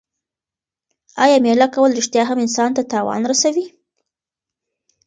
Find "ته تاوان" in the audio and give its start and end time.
2.77-3.21